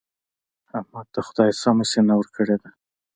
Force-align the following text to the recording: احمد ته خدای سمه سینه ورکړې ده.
احمد 0.79 1.07
ته 1.13 1.19
خدای 1.27 1.51
سمه 1.61 1.83
سینه 1.91 2.13
ورکړې 2.17 2.55
ده. 2.61 2.69